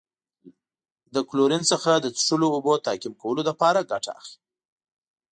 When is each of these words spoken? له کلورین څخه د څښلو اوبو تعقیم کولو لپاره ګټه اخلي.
له 1.13 1.21
کلورین 1.29 1.63
څخه 1.71 1.91
د 1.99 2.05
څښلو 2.17 2.47
اوبو 2.55 2.73
تعقیم 2.85 3.13
کولو 3.21 3.41
لپاره 3.49 3.87
ګټه 3.91 4.11
اخلي. 4.19 4.39